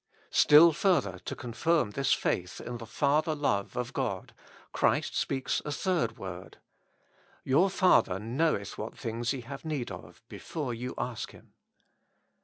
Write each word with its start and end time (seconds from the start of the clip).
Still 0.31 0.73
further 0.73 1.19
to 1.25 1.35
confirm 1.35 1.91
this 1.91 2.11
faith 2.11 2.59
in 2.59 2.79
the 2.79 2.87
Father 2.87 3.35
love 3.35 3.77
of 3.77 3.93
God, 3.93 4.33
Christ 4.71 5.15
speaks 5.15 5.61
a 5.63 5.71
third 5.71 6.17
word:" 6.17 6.57
Your 7.53 7.69
Father 7.69 8.17
knoweth 8.17 8.79
what 8.79 8.95
thmgs 8.95 9.31
ye 9.31 9.41
have 9.41 9.63
need 9.63 9.91
of 9.91 10.23
bcfoj'e 10.27 10.75
ye 10.79 10.89
ask 10.97 11.29
Him.'' 11.33 11.53